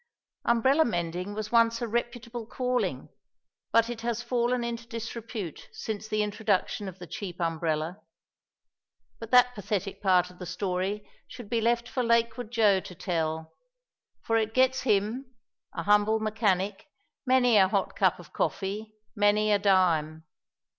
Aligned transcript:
Umbrella 0.45 0.83
mending 0.83 1.35
was 1.35 1.51
once 1.51 1.79
a 1.79 1.87
reputable 1.87 2.47
calling, 2.47 3.09
but 3.71 3.87
it 3.87 4.01
has 4.01 4.23
fallen 4.23 4.63
into 4.63 4.87
disrepute 4.87 5.69
since 5.71 6.07
the 6.07 6.23
introduction 6.23 6.87
of 6.89 6.97
the 6.97 7.05
cheap 7.05 7.39
umbrella. 7.39 8.01
But 9.19 9.29
that 9.29 9.53
pathetic 9.53 10.01
part 10.01 10.31
of 10.31 10.39
the 10.39 10.47
story 10.47 11.07
should 11.27 11.51
be 11.51 11.61
left 11.61 11.87
for 11.87 12.01
Lakewood 12.01 12.49
Joe 12.49 12.79
to 12.79 12.95
tell, 12.95 13.53
for 14.23 14.37
it 14.37 14.55
gets 14.55 14.81
him 14.81 15.35
a 15.75 15.83
humble 15.83 16.19
mechanic 16.19 16.87
many 17.27 17.57
a 17.57 17.67
hot 17.67 17.95
cup 17.95 18.17
of 18.17 18.33
coffee, 18.33 18.95
many 19.15 19.51
a 19.51 19.59
dime. 19.59 20.23